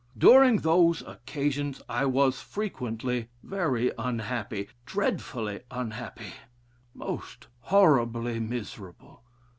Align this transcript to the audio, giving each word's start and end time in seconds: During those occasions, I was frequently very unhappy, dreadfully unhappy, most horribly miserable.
During 0.17 0.57
those 0.57 1.03
occasions, 1.03 1.79
I 1.87 2.05
was 2.07 2.41
frequently 2.41 3.27
very 3.43 3.91
unhappy, 3.99 4.67
dreadfully 4.83 5.59
unhappy, 5.69 6.33
most 6.95 7.45
horribly 7.59 8.39
miserable. 8.39 9.21